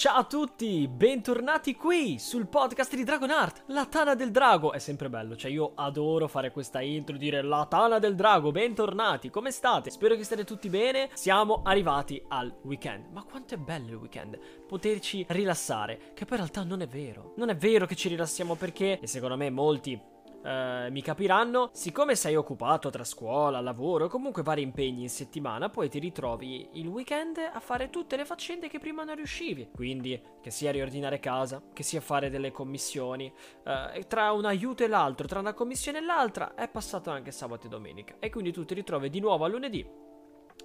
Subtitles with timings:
[0.00, 4.70] Ciao a tutti, bentornati qui sul podcast di Dragonheart, la Tana del Drago.
[4.70, 9.28] È sempre bello, cioè io adoro fare questa intro, dire la Tana del Drago, bentornati,
[9.28, 9.90] come state?
[9.90, 11.10] Spero che state tutti bene.
[11.14, 13.06] Siamo arrivati al weekend.
[13.10, 14.38] Ma quanto è bello il weekend?
[14.68, 17.32] Poterci rilassare, che poi in realtà non è vero.
[17.34, 20.00] Non è vero che ci rilassiamo perché, e secondo me molti
[20.40, 25.88] Uh, mi capiranno, siccome sei occupato tra scuola, lavoro comunque vari impegni in settimana, poi
[25.88, 29.70] ti ritrovi il weekend a fare tutte le faccende che prima non riuscivi.
[29.74, 33.32] Quindi, che sia riordinare casa, che sia fare delle commissioni,
[33.64, 37.66] uh, tra un aiuto e l'altro, tra una commissione e l'altra, è passato anche sabato
[37.66, 38.14] e domenica.
[38.20, 39.86] E quindi tu ti ritrovi di nuovo a lunedì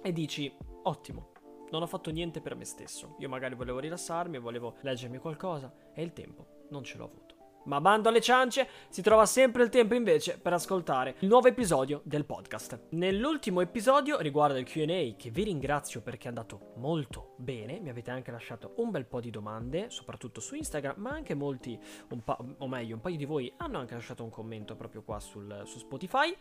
[0.02, 1.32] e dici, ottimo.
[1.70, 3.16] Non ho fatto niente per me stesso.
[3.18, 7.33] Io magari volevo rilassarmi, volevo leggermi qualcosa e il tempo non ce l'ho avuto.
[7.64, 12.02] Ma bando alle ciance, si trova sempre il tempo invece per ascoltare il nuovo episodio
[12.04, 12.88] del podcast.
[12.90, 18.10] Nell'ultimo episodio riguardo il QA, che vi ringrazio perché è andato molto bene, mi avete
[18.10, 21.78] anche lasciato un bel po' di domande, soprattutto su Instagram, ma anche molti,
[22.22, 25.62] pa- o meglio, un paio di voi hanno anche lasciato un commento proprio qua sul,
[25.64, 26.36] su Spotify.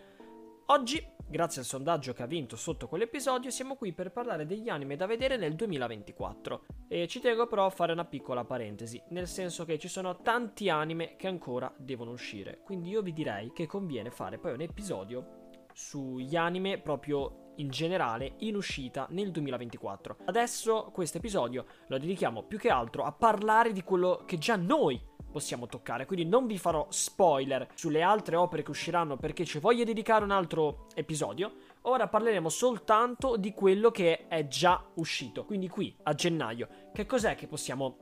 [0.67, 4.95] Oggi, grazie al sondaggio che ha vinto sotto quell'episodio, siamo qui per parlare degli anime
[4.95, 6.65] da vedere nel 2024.
[6.87, 10.69] E ci tengo però a fare una piccola parentesi, nel senso che ci sono tanti
[10.69, 12.61] anime che ancora devono uscire.
[12.63, 15.41] Quindi io vi direi che conviene fare poi un episodio
[15.73, 20.19] sugli anime proprio in generale in uscita nel 2024.
[20.25, 25.11] Adesso questo episodio lo dedichiamo più che altro a parlare di quello che già noi
[25.33, 26.05] possiamo toccare.
[26.05, 30.31] Quindi non vi farò spoiler sulle altre opere che usciranno perché ci voglio dedicare un
[30.31, 31.55] altro episodio.
[31.81, 35.43] Ora parleremo soltanto di quello che è già uscito.
[35.43, 37.97] Quindi qui a gennaio, che cos'è che possiamo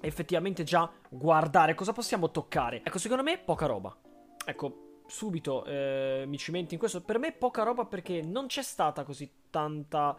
[0.00, 1.74] effettivamente già guardare?
[1.74, 2.82] Cosa possiamo toccare?
[2.84, 3.96] Ecco, secondo me poca roba.
[4.44, 7.00] Ecco, subito eh, mi cimento in questo.
[7.00, 10.16] Per me poca roba perché non c'è stata così tanta...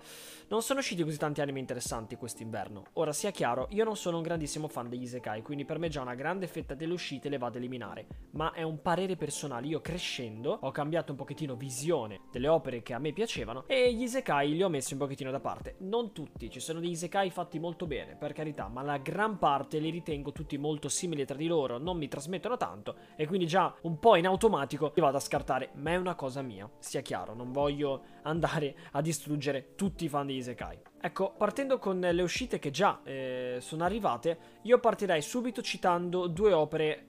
[0.47, 2.85] Non sono usciti così tanti anime interessanti quest'inverno.
[2.93, 6.01] Ora, sia chiaro, io non sono un grandissimo fan degli Isekai, quindi per me già
[6.01, 8.07] una grande fetta delle uscite le vado a eliminare.
[8.31, 9.67] Ma è un parere personale.
[9.67, 14.03] Io crescendo ho cambiato un pochettino visione delle opere che a me piacevano e gli
[14.03, 15.75] Isekai li ho messi un pochettino da parte.
[15.79, 19.79] Non tutti, ci sono degli Isekai fatti molto bene, per carità, ma la gran parte
[19.79, 23.73] li ritengo tutti molto simili tra di loro, non mi trasmettono tanto e quindi già
[23.83, 25.69] un po' in automatico li vado a scartare.
[25.75, 30.09] Ma è una cosa mia, sia chiaro, non voglio andare a distruggere distruggere tutti i
[30.09, 30.79] fan di Isekai.
[31.01, 36.53] Ecco, partendo con le uscite che già eh, sono arrivate, io partirei subito citando due
[36.53, 37.07] opere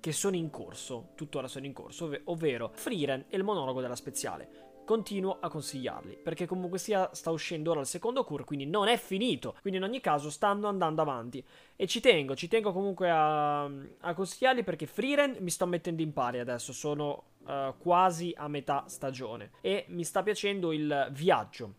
[0.00, 3.94] che sono in corso, tuttora sono in corso, ov- ovvero Frieren e il monologo della
[3.94, 4.70] speziale.
[4.84, 8.96] Continuo a consigliarli, perché comunque sia sta uscendo ora il secondo cur, quindi non è
[8.96, 11.42] finito, quindi in ogni caso stanno andando avanti.
[11.76, 16.12] E ci tengo, ci tengo comunque a, a consigliarli perché Frieren mi sto mettendo in
[16.12, 21.74] pari adesso, sono uh, quasi a metà stagione e mi sta piacendo il viaggio.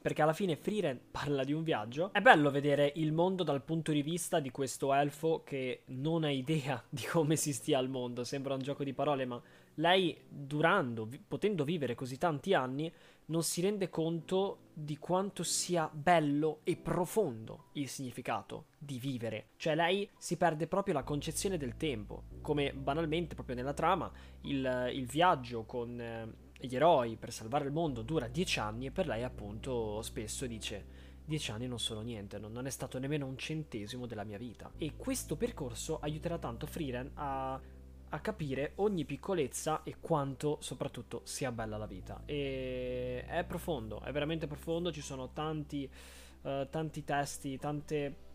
[0.00, 2.12] Perché alla fine Frieren parla di un viaggio.
[2.12, 6.30] È bello vedere il mondo dal punto di vista di questo elfo che non ha
[6.30, 8.24] idea di come si stia al mondo.
[8.24, 9.40] Sembra un gioco di parole, ma
[9.80, 12.92] lei, durando, potendo vivere così tanti anni,
[13.26, 19.48] non si rende conto di quanto sia bello e profondo il significato di vivere.
[19.56, 24.10] Cioè lei si perde proprio la concezione del tempo, come banalmente proprio nella trama
[24.42, 28.90] il, il viaggio con eh, gli eroi per salvare il mondo dura dieci anni e
[28.90, 33.38] per lei appunto spesso dice dieci anni non sono niente, non, è stato nemmeno un
[33.38, 34.72] centesimo della mia vita.
[34.76, 37.60] E questo percorso aiuterà tanto Frieren a
[38.10, 42.22] a capire ogni piccolezza e quanto soprattutto sia bella la vita.
[42.26, 45.90] E è profondo, è veramente profondo, ci sono tanti,
[46.42, 48.28] uh, tanti testi, tante...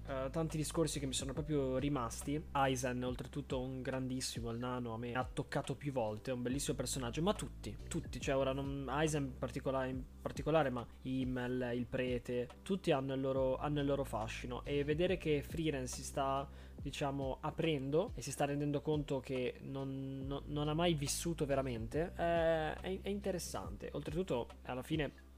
[0.00, 2.42] Uh, tanti discorsi che mi sono proprio rimasti.
[2.52, 6.32] Aizen, oltretutto, un grandissimo, il nano, a me ha toccato più volte.
[6.32, 7.22] È un bellissimo personaggio.
[7.22, 12.48] Ma tutti, tutti, cioè ora non, Aizen in particolare, in particolare, ma Himmel, il prete,
[12.62, 14.64] tutti hanno il loro, hanno il loro fascino.
[14.64, 16.48] E vedere che Frieren si sta
[16.80, 22.12] diciamo, aprendo e si sta rendendo conto che non, non, non ha mai vissuto veramente,
[22.14, 23.90] è, è, è interessante.
[23.92, 25.28] Oltretutto, alla fine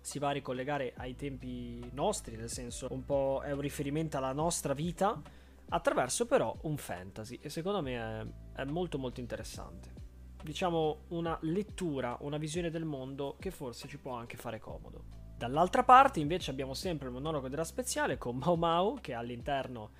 [0.00, 4.32] si va a ricollegare ai tempi nostri, nel senso un po' è un riferimento alla
[4.32, 5.20] nostra vita
[5.72, 7.94] attraverso però un fantasy e secondo me
[8.54, 9.98] è, è, molto molto interessante.
[10.42, 15.18] Diciamo una lettura, una visione del mondo che forse ci può anche fare comodo.
[15.36, 19.90] Dall'altra parte invece abbiamo sempre il monologo della speziale con Mau Mau che all'interno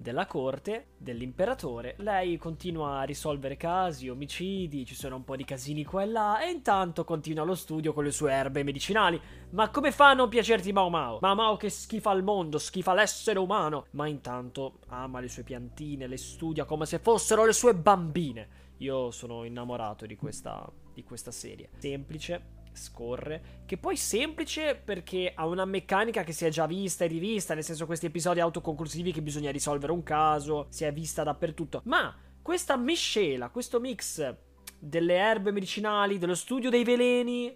[0.00, 1.94] della corte dell'imperatore.
[1.98, 6.40] Lei continua a risolvere casi, omicidi, ci sono un po' di casini qua e là,
[6.40, 9.20] e intanto continua lo studio con le sue erbe medicinali.
[9.50, 11.18] Ma come fa a non piacerti Mao Mao?
[11.20, 16.06] Mao Mao che schifa il mondo, schifa l'essere umano, ma intanto ama le sue piantine,
[16.06, 18.68] le studia come se fossero le sue bambine.
[18.78, 21.68] Io sono innamorato di questa, di questa serie.
[21.76, 27.08] Semplice, scorre, che poi semplice perché ha una meccanica che si è già vista e
[27.08, 31.82] rivista, nel senso questi episodi autoconclusivi che bisogna risolvere un caso, si è vista dappertutto,
[31.84, 34.34] ma questa miscela, questo mix
[34.78, 37.54] delle erbe medicinali, dello studio dei veleni,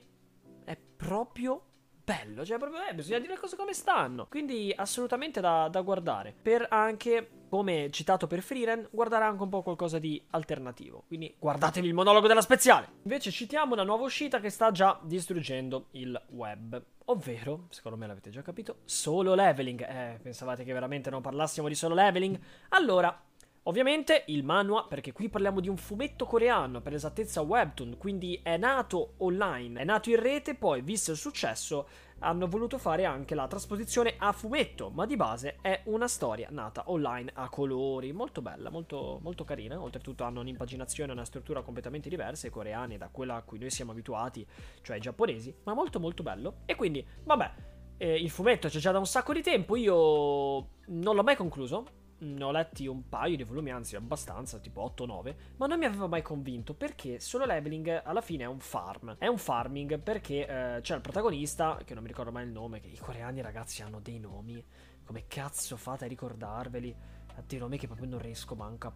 [0.65, 1.74] è proprio
[2.05, 4.27] bello, cioè proprio eh, bisogna dire le cose come stanno.
[4.29, 6.35] Quindi assolutamente da, da guardare.
[6.41, 11.05] Per anche, come citato per Freeren, guardare anche un po' qualcosa di alternativo.
[11.07, 12.89] Quindi guardatevi il monologo della speziale.
[13.03, 16.83] Invece citiamo una nuova uscita che sta già distruggendo il web.
[17.07, 19.83] Ovvero, secondo me l'avete già capito, solo leveling.
[19.83, 22.39] Eh, pensavate che veramente non parlassimo di solo leveling?
[22.71, 23.19] Allora,
[23.67, 28.59] Ovviamente il manhwa, perché qui parliamo di un fumetto coreano, per esattezza webtoon, quindi è
[28.59, 31.89] nato online, è nato in rete, poi visto il successo
[32.19, 36.91] hanno voluto fare anche la trasposizione a fumetto, ma di base è una storia nata
[36.91, 42.11] online a colori, molto bella, molto, molto carina, oltretutto hanno un'impaginazione e una struttura completamente
[42.11, 44.47] diverse, coreane da quella a cui noi siamo abituati,
[44.83, 46.57] cioè i giapponesi, ma molto molto bello.
[46.67, 47.53] E quindi, vabbè,
[47.97, 52.03] eh, il fumetto c'è già da un sacco di tempo, io non l'ho mai concluso,
[52.25, 56.07] ne ho letti un paio di volumi, anzi abbastanza, tipo 8-9, ma non mi aveva
[56.07, 59.17] mai convinto perché solo leveling alla fine è un farm.
[59.19, 62.81] È un farming perché eh, c'è il protagonista, che non mi ricordo mai il nome,
[62.81, 64.65] che i coreani ragazzi hanno dei nomi,
[65.05, 66.95] come cazzo fate a ricordarveli?
[67.37, 68.93] Ha dei nomi che proprio non riesco manco a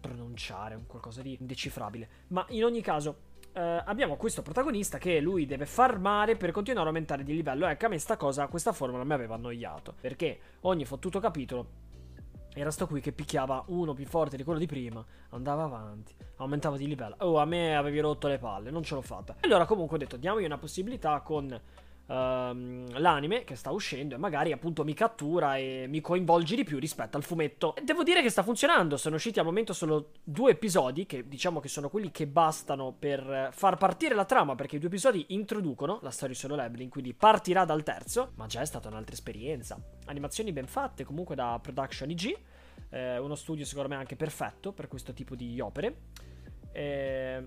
[0.00, 2.08] pronunciare, un qualcosa di indecifrabile.
[2.28, 6.90] Ma in ogni caso, Uh, abbiamo questo protagonista che lui deve farmare per continuare a
[6.90, 7.66] aumentare di livello.
[7.66, 9.94] Ecco, a me sta cosa, questa formula mi aveva annoiato.
[10.00, 11.81] Perché ogni fottuto capitolo
[12.54, 16.76] era sto qui che picchiava uno più forte di quello di prima, andava avanti, aumentava
[16.76, 17.16] di livello.
[17.20, 19.36] Oh, a me avevi rotto le palle, non ce l'ho fatta.
[19.40, 21.60] Allora comunque ho detto, diamogli una possibilità con
[22.06, 27.16] l'anime che sta uscendo e magari appunto mi cattura e mi coinvolge di più rispetto
[27.16, 27.74] al fumetto.
[27.82, 31.68] Devo dire che sta funzionando, sono usciti al momento solo due episodi che diciamo che
[31.68, 36.10] sono quelli che bastano per far partire la trama perché i due episodi introducono la
[36.10, 39.80] storia di solo leveling, quindi partirà dal terzo, ma già è stata un'altra esperienza.
[40.06, 42.38] Animazioni ben fatte comunque da Production IG,
[42.90, 45.96] eh, uno studio secondo me anche perfetto per questo tipo di opere.
[46.72, 47.44] Eh,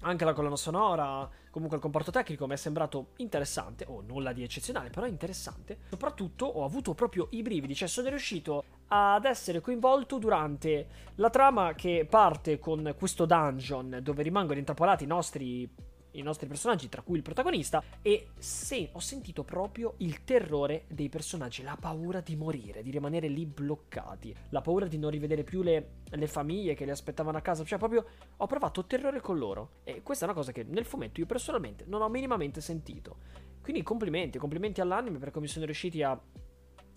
[0.00, 4.32] anche la colonna sonora, comunque il comporto tecnico mi è sembrato interessante, o oh, nulla
[4.32, 5.78] di eccezionale, però interessante.
[5.90, 10.86] Soprattutto ho avuto proprio i brividi, cioè sono riuscito ad essere coinvolto durante
[11.16, 15.70] la trama che parte con questo dungeon dove rimangono intrappolati i nostri
[16.12, 21.08] i nostri personaggi, tra cui il protagonista, e se, ho sentito proprio il terrore dei
[21.08, 25.62] personaggi, la paura di morire, di rimanere lì bloccati, la paura di non rivedere più
[25.62, 28.04] le, le famiglie che li aspettavano a casa, cioè proprio
[28.36, 29.80] ho provato terrore con loro.
[29.84, 33.18] E questa è una cosa che nel fumetto io personalmente non ho minimamente sentito.
[33.62, 36.18] Quindi complimenti, complimenti all'anime per come sono riusciti a,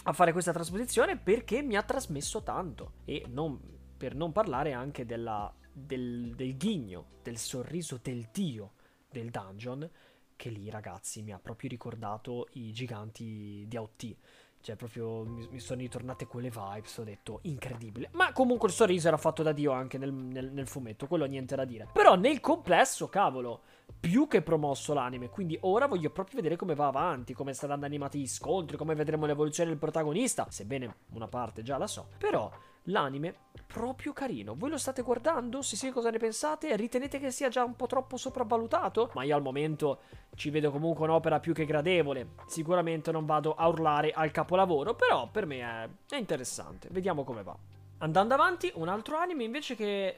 [0.03, 2.93] a fare questa trasposizione perché mi ha trasmesso tanto.
[3.05, 3.59] E non,
[3.97, 8.73] per non parlare anche della, del, del ghigno, del sorriso del dio
[9.13, 9.89] del dungeon,
[10.35, 14.15] che lì ragazzi mi ha proprio ricordato i giganti di AOT.
[14.63, 16.97] Cioè, proprio mi, mi, sono ritornate quelle vibes.
[16.97, 18.09] Ho detto incredibile.
[18.13, 21.05] Ma comunque il sorriso era fatto da Dio anche nel, nel, nel, fumetto.
[21.05, 21.89] Quello niente da dire.
[21.91, 23.63] Però nel complesso, cavolo,
[23.99, 25.29] più che promosso l'anime.
[25.29, 27.33] Quindi ora voglio proprio vedere come va avanti.
[27.33, 28.77] Come saranno animati gli scontri.
[28.77, 30.47] Come vedremo l'evoluzione del protagonista.
[30.49, 32.07] Sebbene una parte già la so.
[32.17, 32.49] Però
[32.83, 33.35] l'anime
[33.67, 34.55] proprio carino.
[34.55, 35.61] Voi lo state guardando?
[35.61, 36.75] Se sì, cosa ne pensate?
[36.75, 39.11] Ritenete che sia già un po' troppo sopravvalutato?
[39.13, 40.01] Ma io al momento
[40.35, 42.29] ci vedo comunque un'opera più che gradevole.
[42.47, 46.89] Sicuramente non vado a urlare al capolavoro, però per me è, è interessante.
[46.91, 47.55] Vediamo come va.
[47.99, 50.17] Andando avanti, un altro anime invece che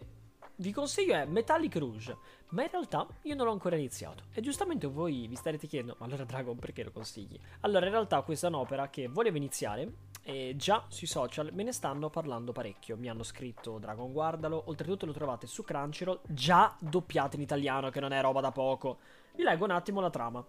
[0.58, 2.18] vi consiglio è Metallic Rouge,
[2.50, 4.24] ma in realtà io non l'ho ancora iniziato.
[4.34, 7.40] E giustamente voi vi starete chiedendo, ma allora Dragon perché lo consigli?
[7.62, 9.92] Allora in realtà questa è un'opera che volevo iniziare
[10.28, 12.98] e già sui social me ne stanno parlando parecchio.
[12.98, 18.00] Mi hanno scritto Dragon guardalo, oltretutto lo trovate su Crunchyroll già doppiato in italiano che
[18.00, 18.98] non è roba da poco.
[19.36, 20.44] Vi leggo un attimo la trama.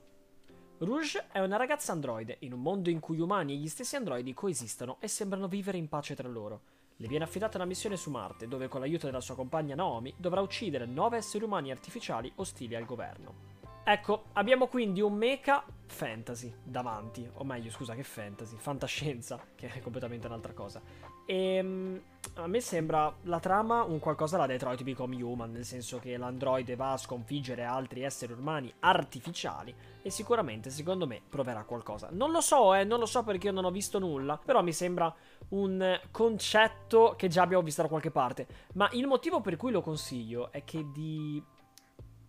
[0.78, 4.33] Rouge è una ragazza androide in un mondo in cui umani e gli stessi androidi
[4.33, 6.61] coesistono e sembrano vivere in pace tra loro.
[6.97, 10.40] Le viene affidata una missione su Marte, dove con l'aiuto della sua compagna Naomi dovrà
[10.40, 13.55] uccidere nove esseri umani artificiali ostili al governo.
[13.88, 19.78] Ecco, abbiamo quindi un mecha fantasy davanti, o meglio, scusa, che fantasy, fantascienza, che è
[19.78, 20.82] completamente un'altra cosa.
[21.24, 22.02] E ehm,
[22.34, 26.74] a me sembra la trama un qualcosa da Detroit Become Human, nel senso che l'androide
[26.74, 32.08] va a sconfiggere altri esseri umani artificiali e sicuramente, secondo me, proverà qualcosa.
[32.10, 34.72] Non lo so, eh, non lo so perché io non ho visto nulla, però mi
[34.72, 35.14] sembra
[35.50, 38.48] un concetto che già abbiamo visto da qualche parte.
[38.74, 41.40] Ma il motivo per cui lo consiglio è che di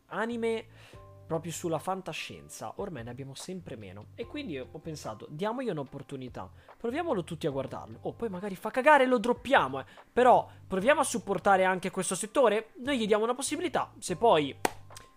[0.10, 0.66] anime
[1.28, 4.08] proprio sulla fantascienza, ormai ne abbiamo sempre meno.
[4.16, 8.00] E quindi ho pensato, diamogli un'opportunità, proviamolo tutti a guardarlo.
[8.04, 9.86] Oh, poi magari fa cagare e lo droppiamo, eh.
[10.12, 13.92] Però proviamo a supportare anche questo settore, noi gli diamo una possibilità.
[14.00, 14.56] Se poi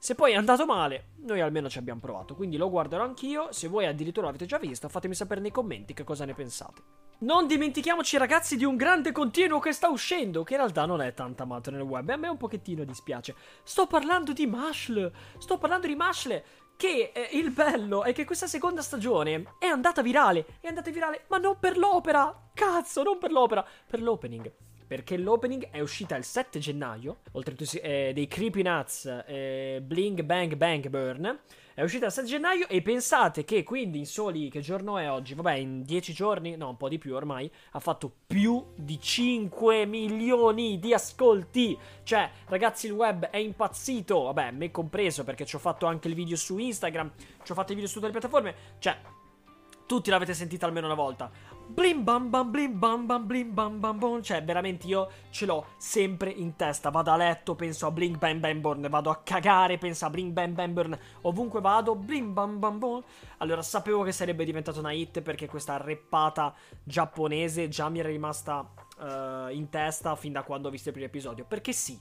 [0.02, 2.34] Se poi è andato male, noi almeno ci abbiamo provato.
[2.34, 3.52] Quindi lo guarderò anch'io.
[3.52, 6.80] Se voi addirittura l'avete già visto, fatemi sapere nei commenti che cosa ne pensate.
[7.18, 11.12] Non dimentichiamoci, ragazzi, di un grande continuo che sta uscendo, che in realtà non è
[11.12, 12.08] tanto amato nel web.
[12.08, 13.34] E a me un pochettino dispiace.
[13.62, 15.12] Sto parlando di Mashle.
[15.36, 16.44] Sto parlando di Mashle.
[16.78, 20.46] Che eh, il bello è che questa seconda stagione è andata virale.
[20.62, 22.48] È andata virale, ma non per l'opera.
[22.54, 24.50] Cazzo, non per l'opera, per l'opening
[24.90, 30.56] perché l'opening è uscita il 7 gennaio, oltretutto eh, dei Creepy Nuts, eh, Bling Bang
[30.56, 31.38] Bang Burn,
[31.74, 35.34] è uscita il 7 gennaio e pensate che quindi in soli, che giorno è oggi?
[35.34, 39.86] Vabbè, in 10 giorni, no, un po' di più ormai, ha fatto più di 5
[39.86, 41.78] milioni di ascolti.
[42.02, 46.14] Cioè, ragazzi, il web è impazzito, vabbè, me compreso perché ci ho fatto anche il
[46.14, 47.12] video su Instagram,
[47.44, 48.98] ci ho fatto i video su tutte le piattaforme, cioè
[49.90, 51.28] tutti l'avete sentita almeno una volta.
[51.66, 54.22] Blim bam bam blim bam bam blim bam bam bom.
[54.22, 56.90] Cioè, veramente io ce l'ho sempre in testa.
[56.90, 58.86] Vado a letto, penso a Blink Bam Bam Burn.
[58.88, 60.98] Vado a cagare, penso a Blink Bam Bam Burn.
[61.22, 63.02] Ovunque vado, blim bam bam bom.
[63.38, 66.54] Allora, sapevo che sarebbe diventata una hit perché questa reppata
[66.84, 71.08] giapponese già mi era rimasta uh, in testa fin da quando ho visto il primo
[71.08, 71.44] episodio.
[71.44, 71.98] Perché sì,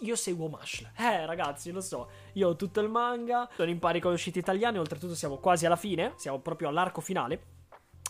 [0.00, 0.86] io seguo Mash.
[0.96, 2.08] Eh, ragazzi, lo so.
[2.34, 3.48] Io ho tutto il manga.
[3.54, 4.78] Sono in pari con le uscite italiane.
[4.78, 6.14] Oltretutto, siamo quasi alla fine.
[6.16, 7.42] Siamo proprio all'arco finale.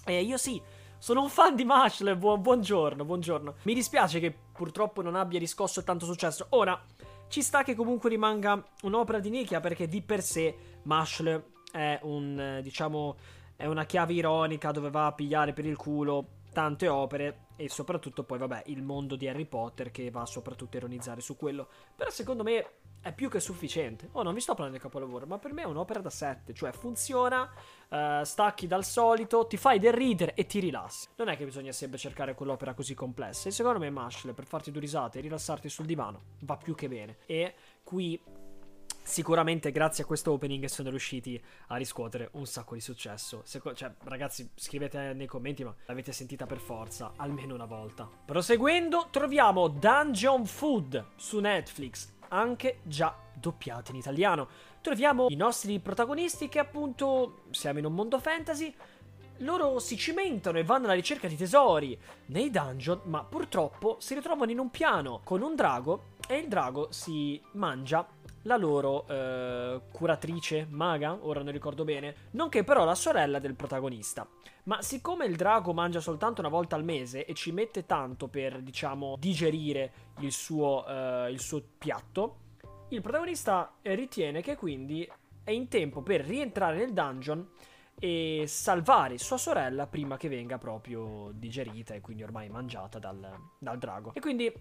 [0.04, 0.60] E io sì.
[0.98, 3.56] Sono un fan di Mashle, Bu- buongiorno, buongiorno.
[3.62, 6.46] Mi dispiace che purtroppo non abbia riscosso tanto successo.
[6.50, 6.82] Ora,
[7.28, 12.60] ci sta che comunque rimanga un'opera di nicchia perché di per sé Mashle è un,
[12.62, 13.16] diciamo,
[13.56, 18.24] è una chiave ironica dove va a pigliare per il culo tante opere e soprattutto
[18.24, 21.68] poi vabbè il mondo di Harry Potter che va soprattutto a ironizzare su quello.
[21.94, 22.66] Però secondo me
[23.00, 24.08] è più che sufficiente.
[24.12, 26.72] Oh non vi sto parlando del capolavoro ma per me è un'opera da 7 cioè
[26.72, 27.50] funziona
[27.88, 31.08] uh, stacchi dal solito ti fai del reader e ti rilassi.
[31.16, 33.48] Non è che bisogna sempre cercare quell'opera così complessa.
[33.48, 36.88] E secondo me Mashle per farti due risate e rilassarti sul divano va più che
[36.88, 37.18] bene.
[37.26, 38.18] E qui
[39.06, 43.42] Sicuramente grazie a questo opening sono riusciti a riscuotere un sacco di successo.
[43.44, 48.08] Se, cioè, ragazzi, scrivete nei commenti, ma l'avete sentita per forza, almeno una volta.
[48.24, 54.48] Proseguendo, troviamo Dungeon Food su Netflix, anche già doppiato in italiano.
[54.80, 58.74] Troviamo i nostri protagonisti che appunto siamo in un mondo fantasy.
[59.38, 61.96] Loro si cimentano e vanno alla ricerca di tesori
[62.26, 66.88] nei dungeon, ma purtroppo si ritrovano in un piano con un drago e il drago
[66.90, 68.06] si mangia
[68.44, 74.26] la loro eh, curatrice maga, ora non ricordo bene, nonché però la sorella del protagonista.
[74.64, 78.62] Ma siccome il drago mangia soltanto una volta al mese e ci mette tanto per,
[78.62, 82.36] diciamo, digerire il suo, eh, il suo piatto,
[82.88, 85.08] il protagonista ritiene che quindi
[85.42, 87.48] è in tempo per rientrare nel dungeon
[87.98, 93.78] e salvare sua sorella prima che venga proprio digerita e quindi ormai mangiata dal, dal
[93.78, 94.12] drago.
[94.14, 94.52] E quindi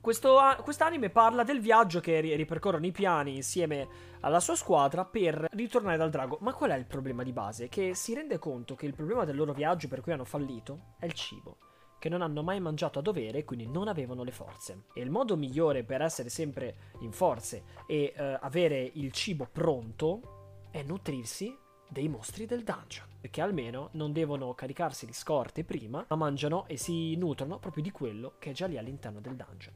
[0.00, 3.88] questo, quest'anime parla del viaggio che ripercorrono i piani insieme
[4.20, 6.38] alla sua squadra per ritornare dal drago.
[6.40, 7.68] Ma qual è il problema di base?
[7.68, 11.06] Che si rende conto che il problema del loro viaggio per cui hanno fallito è
[11.06, 11.58] il cibo.
[11.98, 14.84] Che non hanno mai mangiato a dovere e quindi non avevano le forze.
[14.94, 20.60] E il modo migliore per essere sempre in forze e uh, avere il cibo pronto
[20.70, 21.56] è nutrirsi
[21.88, 23.06] dei mostri del dungeon.
[23.20, 27.90] Perché almeno non devono caricarsi di scorte prima, ma mangiano e si nutrono proprio di
[27.90, 29.74] quello che è già lì all'interno del dungeon.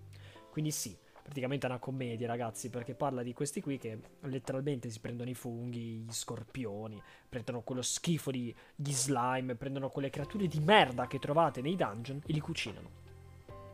[0.50, 5.00] Quindi sì, praticamente è una commedia, ragazzi, perché parla di questi qui che letteralmente si
[5.00, 10.60] prendono i funghi, gli scorpioni, prendono quello schifo di gli slime, prendono quelle creature di
[10.60, 12.90] merda che trovate nei dungeon e li cucinano.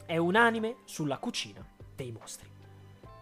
[0.05, 2.56] È un anime sulla cucina dei mostri.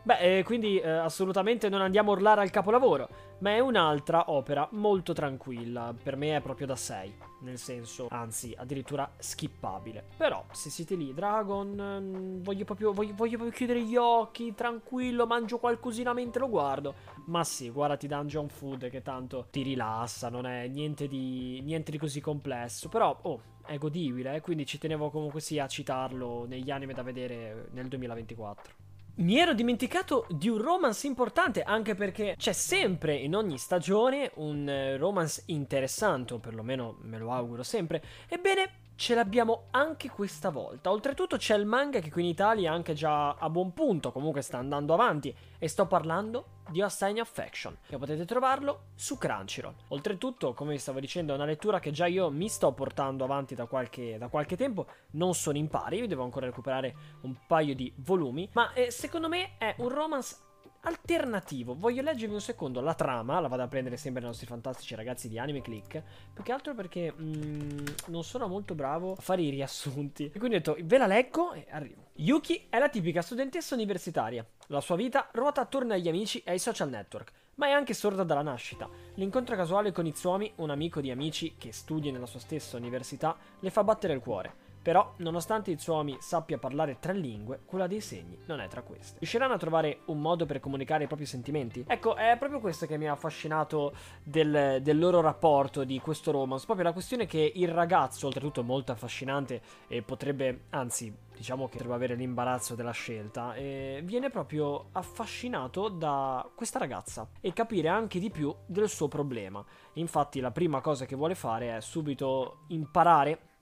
[0.07, 3.09] Beh, eh, quindi eh, assolutamente non andiamo a urlare al capolavoro,
[3.39, 8.55] ma è un'altra opera molto tranquilla, per me è proprio da 6, nel senso, anzi,
[8.55, 10.05] addirittura skippabile.
[10.19, 15.27] Però, se siete lì, Dragon, mm, voglio, proprio, voglio, voglio proprio chiudere gli occhi, tranquillo,
[15.27, 16.95] mangio qualcosina mentre lo guardo.
[17.29, 21.97] Ma sì, guardati Dungeon Food che tanto ti rilassa, non è niente di, niente di
[21.97, 26.71] così complesso, però, oh, è godibile, eh, quindi ci tenevo comunque sia a citarlo negli
[26.71, 28.84] anime da vedere nel 2024.
[29.17, 34.69] Mi ero dimenticato di un romance importante, anche perché c'è sempre in ogni stagione un
[34.69, 38.03] eh, romance interessante, o perlomeno me lo auguro sempre.
[38.29, 40.91] Ebbene, ce l'abbiamo anche questa volta.
[40.91, 44.43] Oltretutto c'è il manga che qui in Italia è anche già a buon punto, comunque
[44.43, 45.35] sta andando avanti.
[45.59, 49.75] E sto parlando di A Sign of Affection, che potete trovarlo su Crunchyroll.
[49.89, 53.55] Oltretutto, come vi stavo dicendo, è una lettura che già io mi sto portando avanti
[53.55, 54.87] da qualche, da qualche tempo.
[55.13, 58.49] Non sono in pari, devo ancora recuperare un paio di volumi.
[58.53, 60.37] Ma eh, secondo me è un romance
[60.85, 61.75] alternativo.
[61.75, 65.29] Voglio leggervi un secondo la trama, la vado a prendere sempre dai nostri fantastici ragazzi
[65.29, 69.51] di Anime Click, più che altro perché mm, non sono molto bravo a fare i
[69.51, 70.31] riassunti.
[70.33, 72.03] E quindi ho detto, ve la leggo e arrivo.
[72.15, 74.47] Yuki è la tipica studentessa universitaria.
[74.69, 78.23] La sua vita ruota attorno agli amici e ai social network, ma è anche sorda
[78.23, 78.89] dalla nascita.
[79.15, 83.71] L'incontro casuale con Itsuomi, un amico di amici che studia nella sua stessa università, le
[83.71, 84.64] fa battere il cuore.
[84.85, 89.17] Però, nonostante Itsuomi sappia parlare tre lingue, quella dei segni non è tra queste.
[89.19, 91.87] Riusciranno a trovare un modo per comunicare i propri sentimenti?
[91.89, 96.67] Ecco, è proprio questo che mi ha affascinato del, del loro rapporto, di questo romance.
[96.67, 101.95] Proprio la questione che il ragazzo, oltretutto molto affascinante, e potrebbe, anzi, diciamo che potrebbe
[101.95, 108.29] avere l'imbarazzo della scelta, eh, viene proprio affascinato da questa ragazza e capire anche di
[108.29, 109.65] più del suo problema.
[109.95, 113.53] Infatti, la prima cosa che vuole fare è subito imparare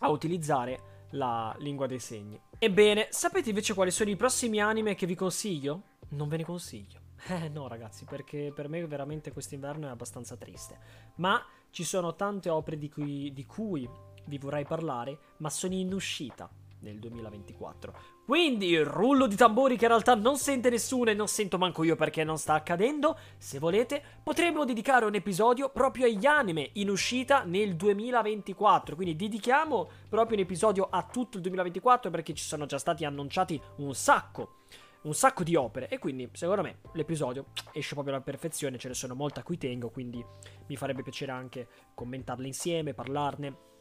[0.00, 2.40] a utilizzare la lingua dei segni.
[2.58, 5.82] Ebbene, sapete invece quali sono i prossimi anime che vi consiglio?
[6.10, 7.02] Non ve ne consiglio.
[7.26, 10.78] Eh no ragazzi, perché per me veramente quest'inverno è abbastanza triste.
[11.16, 13.88] Ma ci sono tante opere di cui, di cui
[14.26, 16.50] vi vorrei parlare, ma sono in uscita
[16.84, 17.94] nel 2024.
[18.24, 21.82] Quindi il rullo di tamburi che in realtà non sente nessuno e non sento manco
[21.82, 26.90] io perché non sta accadendo, se volete potremmo dedicare un episodio proprio agli anime in
[26.90, 28.94] uscita nel 2024.
[28.94, 33.60] Quindi dedichiamo proprio un episodio a tutto il 2024 perché ci sono già stati annunciati
[33.76, 34.58] un sacco
[35.04, 38.94] un sacco di opere e quindi secondo me l'episodio esce proprio alla perfezione, ce ne
[38.94, 40.24] sono molte a cui tengo, quindi
[40.66, 43.72] mi farebbe piacere anche commentarle insieme, parlarne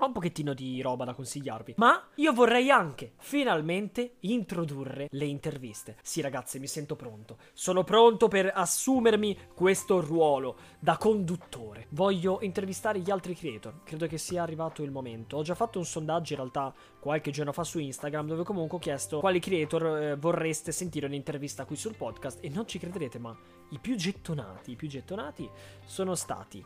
[0.00, 1.74] ho un pochettino di roba da consigliarvi.
[1.76, 5.96] Ma io vorrei anche finalmente introdurre le interviste.
[6.02, 7.36] Sì, ragazzi, mi sento pronto.
[7.52, 11.86] Sono pronto per assumermi questo ruolo da conduttore.
[11.90, 13.82] Voglio intervistare gli altri creator.
[13.84, 15.36] Credo che sia arrivato il momento.
[15.36, 18.80] Ho già fatto un sondaggio in realtà qualche giorno fa su Instagram dove comunque ho
[18.80, 23.36] chiesto quali creator eh, vorreste sentire un'intervista qui sul podcast e non ci crederete, ma
[23.70, 25.48] i più gettonati, i più gettonati
[25.84, 26.64] sono stati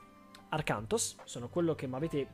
[0.55, 2.29] Arcantos, sono quello che mi avete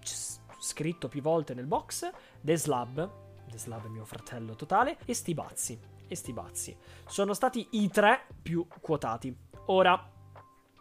[0.61, 2.09] scritto più volte nel box,
[2.41, 3.11] The Slab,
[3.51, 5.79] The Slab è mio fratello totale, e Stibazzi.
[6.07, 6.77] E Stibazzi.
[7.07, 9.37] Sono stati i tre più quotati.
[9.67, 10.11] Ora,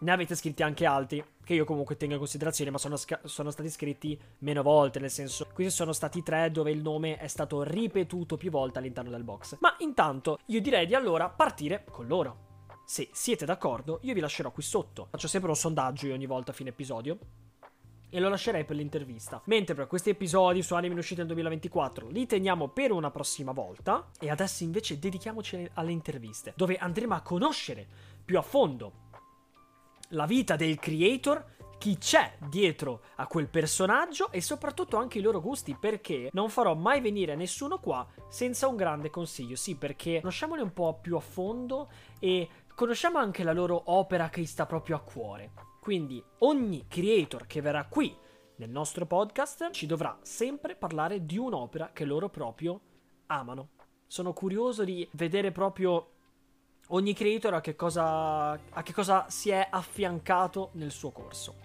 [0.02, 3.70] ne avete scritti anche altri, che io comunque tengo in considerazione, ma sono, sono, stati
[3.70, 8.38] scritti meno volte, nel senso, questi sono stati tre dove il nome è stato ripetuto
[8.38, 9.58] più volte all'interno del box.
[9.60, 12.48] Ma intanto, io direi di allora partire con loro.
[12.86, 15.08] Se siete d'accordo, io vi lascerò qui sotto.
[15.12, 17.20] Faccio sempre un sondaggio io ogni volta a fine episodio
[18.10, 19.42] e lo lascerei per l'intervista.
[19.46, 23.52] Mentre per questi episodi su anime in uscita nel 2024 li teniamo per una prossima
[23.52, 27.88] volta e adesso invece dedichiamoci alle interviste, dove andremo a conoscere
[28.24, 29.08] più a fondo
[30.10, 35.40] la vita del creator, chi c'è dietro a quel personaggio e soprattutto anche i loro
[35.40, 39.56] gusti perché non farò mai venire nessuno qua senza un grande consiglio.
[39.56, 44.42] Sì, perché conosciamoli un po' più a fondo e conosciamo anche la loro opera che
[44.42, 45.52] gli sta proprio a cuore.
[45.90, 48.16] Quindi ogni creator che verrà qui
[48.58, 52.80] nel nostro podcast ci dovrà sempre parlare di un'opera che loro proprio
[53.26, 53.70] amano.
[54.06, 56.12] Sono curioso di vedere proprio
[56.90, 61.56] ogni creator a che cosa, a che cosa si è affiancato nel suo corso.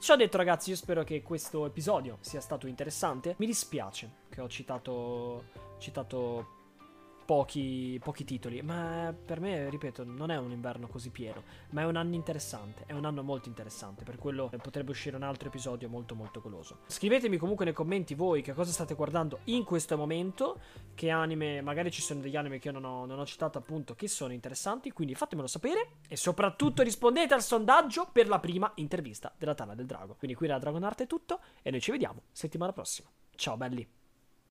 [0.00, 3.34] Ciò detto ragazzi, io spero che questo episodio sia stato interessante.
[3.36, 5.44] Mi dispiace che ho citato,
[5.76, 6.57] citato
[7.28, 11.84] pochi, pochi titoli, ma per me, ripeto, non è un inverno così pieno, ma è
[11.84, 15.90] un anno interessante, è un anno molto interessante, per quello potrebbe uscire un altro episodio
[15.90, 16.78] molto molto goloso.
[16.86, 20.58] Scrivetemi comunque nei commenti voi che cosa state guardando in questo momento,
[20.94, 23.94] che anime, magari ci sono degli anime che io non ho, non ho citato appunto
[23.94, 29.34] che sono interessanti, quindi fatemelo sapere e soprattutto rispondete al sondaggio per la prima intervista
[29.36, 30.14] della Tana del Drago.
[30.14, 33.10] Quindi qui da Dragon Art è tutto e noi ci vediamo settimana prossima.
[33.36, 33.97] Ciao belli!